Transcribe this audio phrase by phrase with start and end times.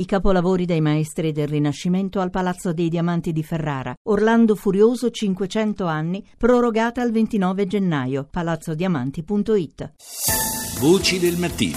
[0.00, 3.94] I capolavori dei maestri del Rinascimento al Palazzo dei Diamanti di Ferrara.
[4.04, 8.26] Orlando Furioso 500 anni, prorogata al 29 gennaio.
[8.30, 9.92] palazzodiamanti.it.
[10.80, 11.76] Voci del mattino.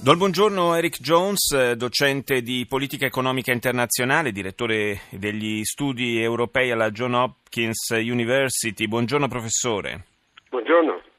[0.00, 6.92] Do il buongiorno Eric Jones, docente di politica economica internazionale, direttore degli studi europei alla
[6.92, 8.86] John Hopkins University.
[8.86, 10.04] Buongiorno professore.
[10.50, 11.09] Buongiorno.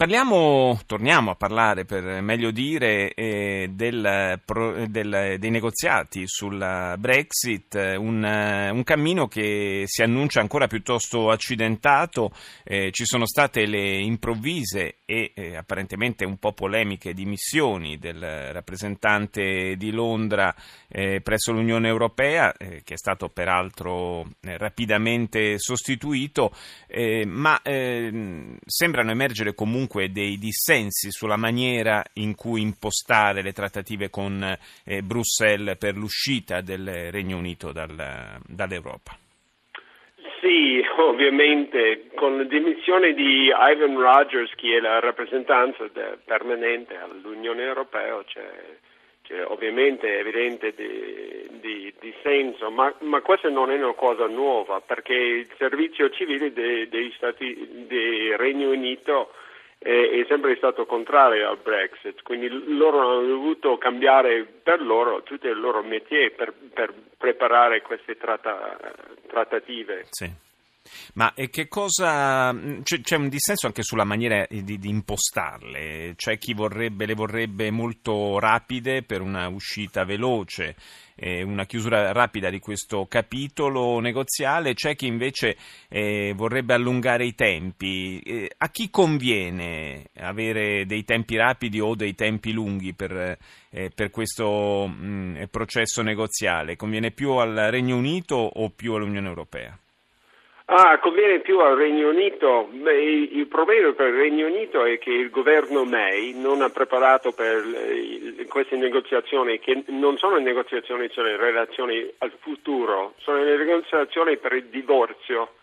[0.00, 4.40] Parliamo, torniamo a parlare per meglio dire eh, del,
[4.88, 8.24] del, dei negoziati sulla Brexit, un,
[8.72, 12.32] un, cammino che si annuncia ancora piuttosto accidentato,
[12.64, 19.76] eh, ci sono state le improvvise e eh, apparentemente un po' polemiche dimissioni del rappresentante
[19.76, 20.54] di Londra
[20.88, 26.54] eh, presso l'Unione Europea, eh, che è stato peraltro eh, rapidamente sostituito,
[27.26, 34.40] ma sembrano emergere comunque comunque dei dissensi sulla maniera in cui impostare le trattative con
[34.84, 39.18] eh, Bruxelles per l'uscita del Regno Unito dal, dall'Europa.
[40.40, 45.84] Sì, ovviamente con la dimissione di Ivan Rogers, che è la rappresentanza
[46.24, 48.48] permanente all'Unione Europea, c'è,
[49.24, 54.80] c'è ovviamente evidente di, di, di senso, ma, ma, questa non è una cosa nuova
[54.80, 59.32] perché il servizio civile dei, dei Stati del Regno Unito
[59.82, 65.54] è sempre stato contrario al Brexit, quindi loro hanno dovuto cambiare per loro tutti i
[65.54, 68.78] loro métier per, per preparare queste tratta,
[69.26, 70.06] trattative.
[70.10, 70.30] Sì.
[71.14, 76.14] Ma che cosa c'è, c'è, un dissenso anche sulla maniera di, di, impostarle?
[76.16, 80.76] C'è chi vorrebbe, le vorrebbe molto rapide per una uscita veloce,
[81.16, 85.56] eh, una chiusura rapida di questo capitolo negoziale, c'è chi invece
[85.88, 88.20] eh, vorrebbe allungare i tempi.
[88.20, 93.36] Eh, a chi conviene avere dei tempi rapidi o dei tempi lunghi per,
[93.70, 96.76] eh, per questo mh, processo negoziale?
[96.76, 99.78] Conviene più al Regno Unito o più all'Unione Europea?
[100.72, 102.68] Ah, conviene più al Regno Unito.
[102.72, 107.64] Il problema per il Regno Unito è che il governo May non ha preparato per
[108.46, 115.54] queste negoziazioni, che non sono negoziazioni sulle relazioni al futuro, sono negoziazioni per il divorzio.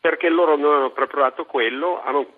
[0.00, 2.34] Perché loro non hanno preparato quello, hanno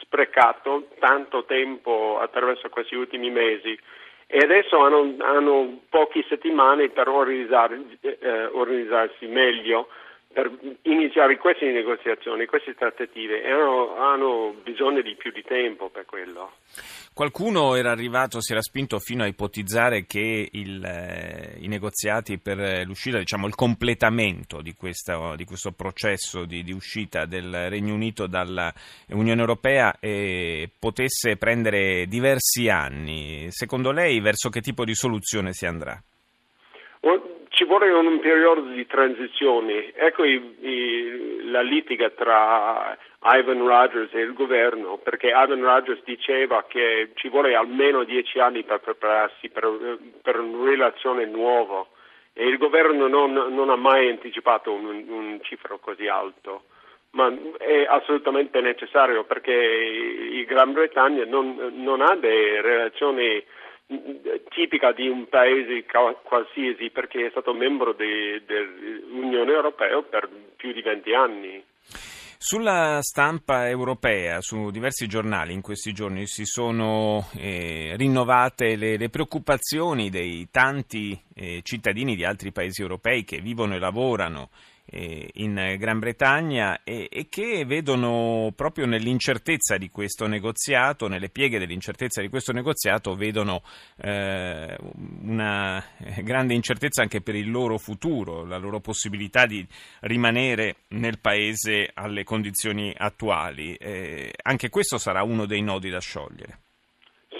[0.00, 3.78] sprecato tanto tempo attraverso questi ultimi mesi
[4.26, 9.86] e adesso hanno, hanno poche settimane per organizzar, eh, organizzarsi meglio
[10.32, 10.48] per
[10.82, 16.52] iniziare queste negoziazioni, queste trattative hanno, hanno, bisogno di più di tempo per quello.
[17.12, 22.86] Qualcuno era arrivato, si era spinto fino a ipotizzare che il, eh, i negoziati per
[22.86, 28.28] l'uscita, diciamo il completamento di, questa, di questo processo di, di, uscita del Regno Unito
[28.28, 33.46] dall'Unione Europea eh, potesse prendere diversi anni.
[33.50, 36.00] Secondo lei verso che tipo di soluzione si andrà?
[37.60, 39.92] Ci vuole un periodo di transizione.
[39.94, 46.64] Ecco i, i, la litiga tra Ivan Rogers e il governo, perché Ivan Rogers diceva
[46.66, 51.84] che ci vuole almeno dieci anni per prepararsi per, per una relazione nuova
[52.32, 56.62] e il governo non, non ha mai anticipato un, un cifro così alto
[57.10, 63.44] ma è assolutamente necessario perché il Gran Bretagna non, non ha delle relazioni
[64.50, 65.84] tipica di un paese
[66.22, 71.64] qualsiasi perché è stato membro dell'Unione Europea per più di 20 anni.
[72.42, 79.10] Sulla stampa europea, su diversi giornali in questi giorni si sono eh, rinnovate le, le,
[79.10, 84.48] preoccupazioni dei tanti eh, cittadini di altri paesi europei che vivono e lavorano
[84.92, 92.20] in Gran Bretagna e, e, che vedono proprio nell'incertezza di questo negoziato, nelle pieghe dell'incertezza
[92.20, 93.62] di questo negoziato, vedono
[94.02, 94.76] eh,
[95.22, 95.82] una
[96.22, 99.64] grande incertezza anche per il loro futuro, la loro possibilità di
[100.00, 103.74] rimanere nel paese alle condizioni attuali.
[103.74, 106.58] Eh, anche questo sarà uno dei nodi da sciogliere.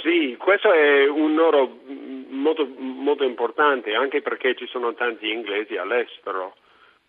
[0.03, 1.81] Sì, questo è un nodo
[2.29, 6.55] molto, molto importante anche perché ci sono tanti inglesi all'estero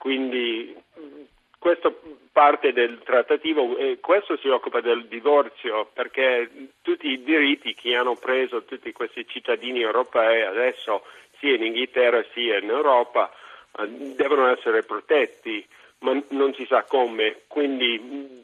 [0.01, 0.75] quindi
[1.59, 1.93] questa
[2.31, 6.49] parte del trattativo, eh, questo si occupa del divorzio perché
[6.81, 11.03] tutti i diritti che hanno preso tutti questi cittadini europei adesso
[11.37, 13.31] sia in Inghilterra sia in Europa
[13.77, 15.63] eh, devono essere protetti,
[15.99, 18.43] ma non si sa come, quindi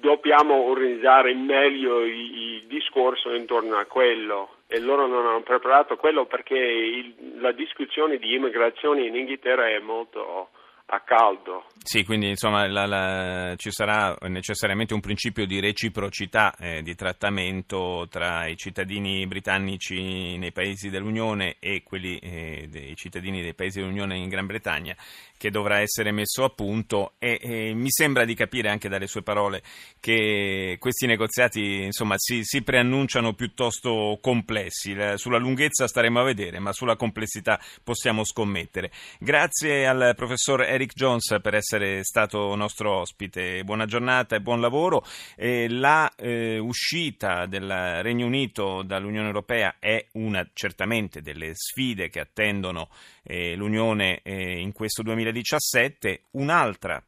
[0.00, 4.54] dobbiamo organizzare meglio il discorso intorno a quello.
[4.66, 9.78] E loro non hanno preparato quello perché il, la discussione di immigrazione in Inghilterra è
[9.78, 10.48] molto
[10.86, 11.64] a caldo.
[11.82, 18.06] Sì, quindi insomma la, la, ci sarà necessariamente un principio di reciprocità eh, di trattamento
[18.10, 24.16] tra i cittadini britannici nei paesi dell'Unione e quelli eh, dei cittadini dei paesi dell'Unione
[24.16, 24.96] in Gran Bretagna
[25.36, 29.22] che dovrà essere messo a punto e, e mi sembra di capire anche dalle sue
[29.22, 29.62] parole
[30.00, 34.94] che questi negoziati insomma si, si preannunciano piuttosto complessi.
[34.94, 38.90] La, sulla lunghezza staremo a vedere, ma sulla complessità possiamo scommettere.
[39.18, 43.62] Grazie al professor Eric Jones per essere stato nostro ospite.
[43.64, 45.04] Buona giornata e buon lavoro.
[45.36, 52.20] Eh, la eh, uscita del Regno Unito dall'Unione Europea è una certamente delle sfide che
[52.20, 52.88] attendono
[53.22, 55.02] eh, l'Unione eh, in questo
[55.32, 56.22] 2017.
[56.32, 57.02] Un'altra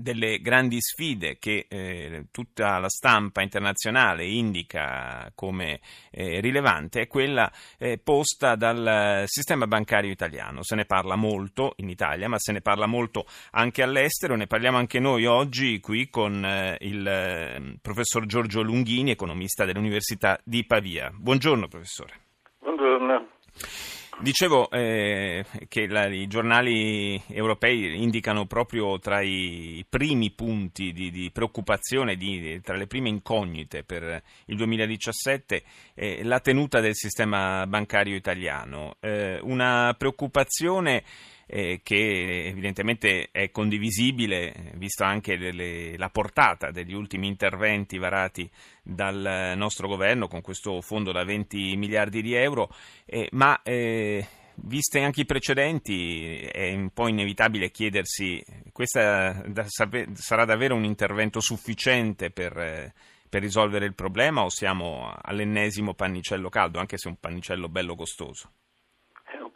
[0.00, 5.80] delle grandi sfide che eh, tutta la stampa internazionale indica come
[6.12, 10.62] eh, rilevante è quella eh, posta dal sistema bancario italiano.
[10.62, 14.36] Se ne parla molto in Italia, ma se ne parla molto anche all'estero.
[14.36, 20.38] Ne parliamo anche noi oggi qui con eh, il eh, professor Giorgio Lunghini, economista dell'Università
[20.44, 21.10] di Pavia.
[21.12, 22.14] Buongiorno professore.
[22.60, 23.97] Buongiorno.
[24.20, 31.30] Dicevo eh, che la, i giornali europei indicano proprio tra i primi punti di, di
[31.30, 35.62] preoccupazione, di, tra le prime incognite per il 2017,
[35.94, 38.96] eh, la tenuta del sistema bancario italiano.
[38.98, 41.04] Eh, una preoccupazione
[41.50, 48.48] eh, che evidentemente è condivisibile, visto anche le, la portata degli ultimi interventi varati
[48.82, 52.70] dal nostro governo con questo fondo da 20 miliardi di euro,
[53.06, 60.74] eh, ma eh, viste anche i precedenti è un po' inevitabile chiedersi questo sarà davvero
[60.74, 62.92] un intervento sufficiente per,
[63.28, 68.50] per risolvere il problema o siamo all'ennesimo pannicello caldo, anche se un pannicello bello costoso?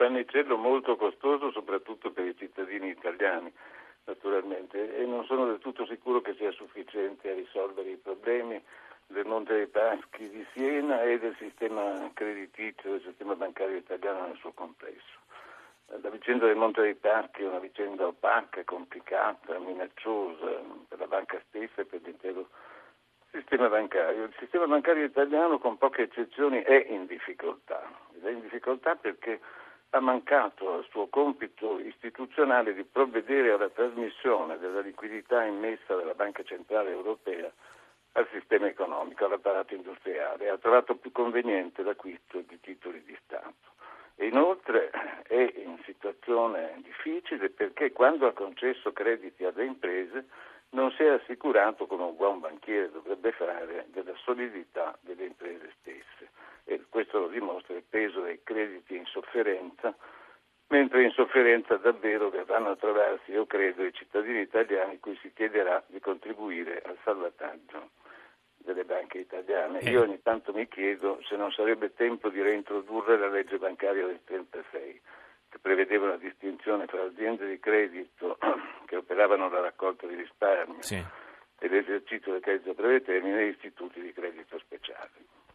[0.03, 3.53] Pannicello molto costoso soprattutto per i cittadini italiani
[4.07, 8.61] naturalmente e non sono del tutto sicuro che sia sufficiente a risolvere i problemi
[9.07, 14.37] del Monte dei Paschi di Siena e del sistema creditizio, del sistema bancario italiano nel
[14.39, 15.21] suo complesso.
[15.87, 21.41] La vicenda del Monte dei Paschi è una vicenda opaca, complicata, minacciosa per la banca
[21.47, 22.49] stessa e per l'intero
[23.31, 24.25] sistema bancario.
[24.25, 27.89] Il sistema bancario italiano, con poche eccezioni, è in difficoltà.
[28.17, 29.39] Ed è in difficoltà perché
[29.95, 36.43] ha mancato al suo compito istituzionale di provvedere alla trasmissione della liquidità immessa dalla Banca
[36.45, 37.53] Centrale Europea
[38.13, 43.71] al sistema economico, all'apparato industriale, ha trovato più conveniente l'acquisto di titoli di Stato.
[44.17, 44.89] E inoltre
[45.27, 50.25] è in situazione difficile perché quando ha concesso crediti alle imprese
[50.71, 56.31] non si è assicurato, come un buon banchiere dovrebbe fare, della solidità delle imprese stesse
[56.65, 59.95] e questo lo dimostra il peso dei crediti in sofferenza,
[60.69, 65.83] mentre in sofferenza davvero verranno a trovarsi, io credo, i cittadini italiani cui si chiederà
[65.87, 67.91] di contribuire al salvataggio
[68.57, 69.81] delle banche italiane.
[69.81, 69.91] Eh.
[69.91, 74.21] Io ogni tanto mi chiedo se non sarebbe tempo di reintrodurre la legge bancaria del
[74.27, 75.01] 1936,
[75.51, 78.39] che prevedeva una distinzione tra aziende di credito
[78.87, 81.05] che operavano la raccolta di risparmi sì.
[81.59, 84.72] e l'esercizio del credito a breve termine e istituti di credito speciali.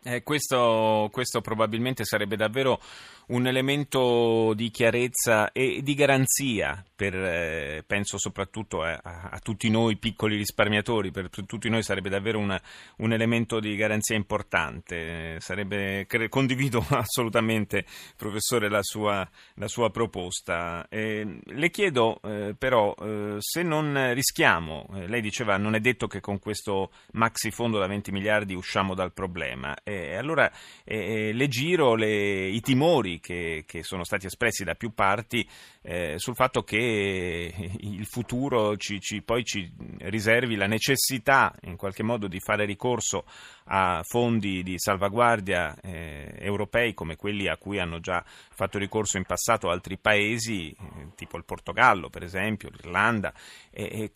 [0.07, 2.79] Eh, questo, questo, probabilmente sarebbe davvero
[3.27, 9.69] un elemento di chiarezza e di garanzia, per, eh, penso soprattutto a, a, a, tutti
[9.69, 12.57] noi piccoli risparmiatori, per, per tutti noi sarebbe davvero una,
[12.99, 15.35] un elemento di garanzia importante.
[15.35, 20.85] Eh, sarebbe, condivido assolutamente, professore, la sua, la sua proposta.
[20.87, 26.21] Eh, le chiedo eh, però eh, se non rischiamo, lei diceva non è detto che
[26.21, 29.75] con questo maxi fondo da 20 miliardi usciamo dal problema.
[29.83, 30.51] Eh, allora
[30.83, 35.47] eh, le giro le, i timori che, che, sono stati espressi da più parti
[35.81, 42.03] eh, sul fatto che il futuro ci, ci, poi ci riservi la necessità in qualche
[42.03, 43.25] modo di fare ricorso
[43.69, 49.25] a fondi di salvaguardia eh, europei come quelli a cui hanno già fatto ricorso in
[49.25, 50.75] passato altri paesi, eh,
[51.15, 53.33] tipo il Portogallo per esempio, l'Irlanda,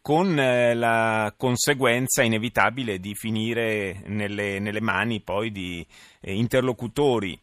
[0.02, 5.61] con eh, la conseguenza inevitabile di finire nelle, nelle mani poi di
[6.22, 7.40] eh, interlocutori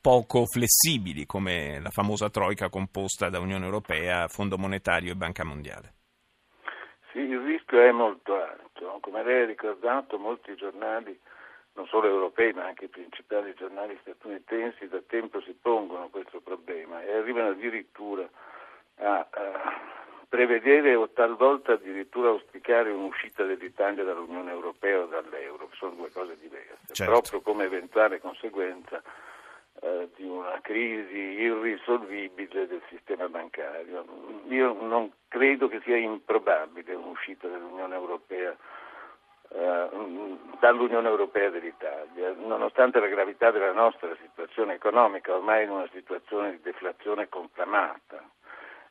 [0.00, 5.92] poco flessibili come la famosa troica composta da Unione Europea, Fondo Monetario e Banca Mondiale.
[7.12, 8.98] Sì, il rischio è molto alto.
[9.00, 11.18] Come lei ha ricordato, molti giornali,
[11.74, 17.02] non solo europei ma anche i principali giornali statunitensi, da tempo si pongono questo problema
[17.02, 18.28] e arrivano addirittura
[18.96, 20.03] a, a
[20.34, 26.36] prevedere o talvolta addirittura auspicare un'uscita dell'Italia dall'Unione Europea o dall'euro, che sono due cose
[26.40, 27.12] diverse, certo.
[27.12, 29.00] proprio come eventuale conseguenza
[29.80, 34.04] eh, di di una crisi irrisolvibile del sistema bancario.
[34.48, 38.56] Io non credo che sia improbabile un'uscita dell'Unione Europea
[39.50, 39.88] eh,
[40.58, 46.60] dall'Unione Europea dell'Italia, nonostante la gravità della nostra situazione economica, ormai in una situazione di
[46.62, 48.24] deflazione conclamata.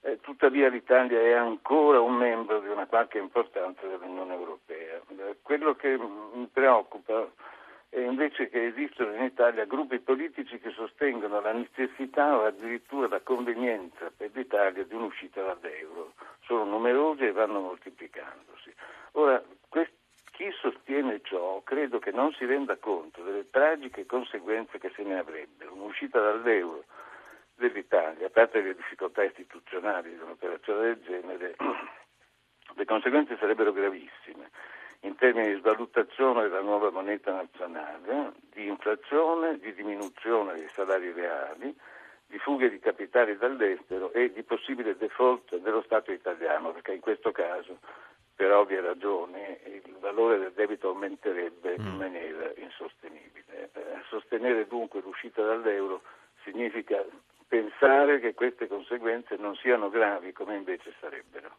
[0.06, 5.00] Eh, tuttavia l'Italia è ancora un membro di una qualche importanza dell'Unione Europea.
[5.08, 7.26] Eh, quello che mi preoccupa
[7.88, 13.22] è invece che esistono in Italia gruppi politici che sostengono la necessità o addirittura la
[13.22, 16.16] convenienza per l'Italia di un'uscita dall'euro.
[16.42, 18.74] Sono numerosi e vanno moltiplicandosi.
[19.14, 19.94] Ora, quest-
[20.32, 25.20] chi sostiene ciò credo che non si renda conto delle tragiche conseguenze che se ne
[25.20, 25.72] avrebbero.
[25.74, 26.84] Un'uscita dall'euro
[27.56, 31.56] dell'Italia, a parte le difficoltà istituzionali di un'operazione del genere,
[32.76, 34.50] le conseguenze sarebbero gravissime
[35.04, 41.76] in termini di svalutazione della nuova moneta nazionale, di inflazione, di diminuzione dei salari reali,
[42.26, 47.32] di fughe di capitali dall'estero e di possibile default dello Stato italiano, perché in questo
[47.32, 47.80] caso,
[48.34, 51.98] per ovvie ragioni, il valore del debito aumenterebbe in mm.
[51.98, 53.70] maniera insostenibile.
[53.74, 56.02] Eh, sostenere dunque l'uscita dall'euro
[56.44, 57.04] significa
[57.84, 61.58] pensare che queste conseguenze non siano gravi come invece sarebbero.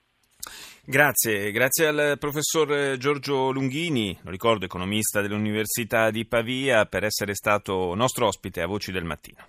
[0.86, 7.94] Grazie, grazie al professor Giorgio Lunghini, lo ricordo economista dell'Università di Pavia, per essere stato
[7.94, 9.44] nostro ospite a Voci del Mattino.